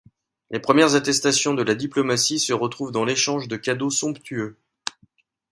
Les 0.49 0.59
premières 0.59 0.95
attestations 0.95 1.53
de 1.53 1.61
la 1.61 1.75
diplomatie 1.75 2.39
se 2.39 2.53
retrouvent 2.53 2.91
dans 2.91 3.05
l'échange 3.05 3.47
de 3.47 3.55
cadeaux 3.55 3.91
somptueux. 3.91 4.57